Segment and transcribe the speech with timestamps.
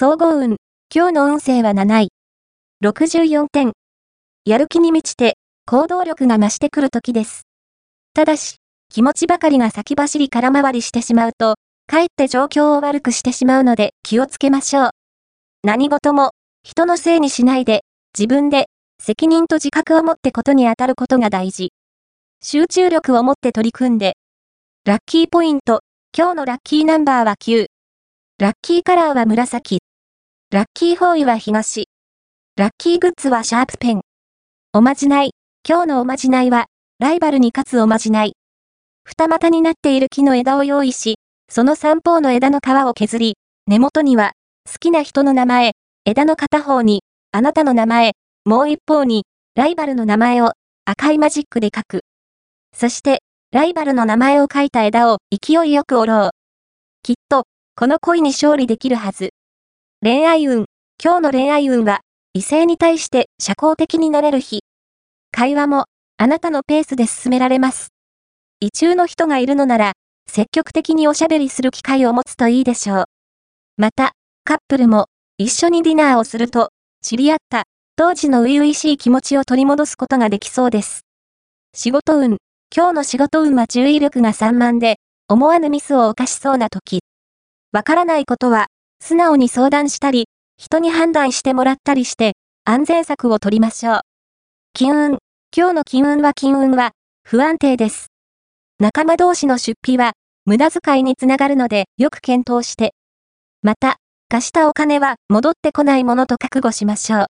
[0.00, 0.58] 総合運。
[0.94, 2.08] 今日の運勢は7位。
[2.84, 3.72] 64点。
[4.44, 5.36] やる気に満ちて、
[5.66, 7.48] 行動力が増してくる時です。
[8.14, 8.58] ただし、
[8.90, 11.56] 気持ちばかりが先走り空回りしてしまうと、
[11.88, 14.90] かえって状況を悪くしてしまうので気をつけましょう。
[15.64, 16.30] 何事も、
[16.62, 17.82] 人のせいにしないで、
[18.16, 18.66] 自分で、
[19.02, 21.72] 責任と自覚を持ってことに当たることが大事。
[22.40, 24.14] 集中力を持って取り組んで。
[24.84, 25.80] ラッキーポイント。
[26.16, 27.66] 今日のラッキーナンバーは9。
[28.38, 29.80] ラッキーカラーは紫。
[30.50, 31.90] ラッキーフォーイは東。
[32.56, 34.00] ラッキーグッズはシャープペン。
[34.72, 35.32] おまじない。
[35.68, 38.32] 今日のおまじないは、ライバルに勝つおまじない。
[39.04, 41.16] 二股になっている木の枝を用意し、
[41.50, 43.34] その三方の枝の皮を削り、
[43.66, 44.32] 根元には、
[44.66, 45.72] 好きな人の名前、
[46.06, 48.12] 枝の片方に、あなたの名前、
[48.46, 50.52] もう一方に、ライバルの名前を
[50.86, 52.00] 赤いマジックで書く。
[52.74, 53.18] そして、
[53.52, 56.30] ライバルの名前を書いた枝を勢いよく折ろう。
[57.02, 57.44] きっと、
[57.76, 59.34] この恋に勝利できるはず。
[60.00, 60.66] 恋愛運。
[61.02, 62.02] 今日の恋愛運は、
[62.32, 64.60] 異性に対して社交的になれる日。
[65.32, 65.86] 会話も、
[66.18, 67.88] あなたのペースで進められます。
[68.60, 69.92] 異中の人がいるのなら、
[70.30, 73.04] 積極的におしゃべりする機会を持つといいでしょう。
[73.76, 74.12] また、
[74.44, 75.06] カップルも、
[75.36, 76.70] 一緒にディナーをすると、
[77.02, 77.64] 知り合った、
[77.96, 81.00] 当時の初々しい気持ちを取り戻すことができそうです。
[81.74, 82.36] 仕事運。
[82.72, 87.00] 今日の仕事運は注意力が散漫で、思わぬミスを犯しそうな時。
[87.72, 88.68] わからないことは、
[89.00, 92.32] 素直に相談したり、人に判断してもらったりして、
[92.64, 94.00] 安全策を取りましょう。
[94.74, 95.18] 金運。
[95.56, 96.90] 今日の金運は金運は、
[97.24, 98.08] 不安定です。
[98.78, 100.12] 仲間同士の出費は、
[100.44, 102.92] 無駄遣いにつながるので、よく検討して。
[103.62, 103.96] また、
[104.28, 107.26] 貸したお金は戻ってこないものと覚悟しましょう。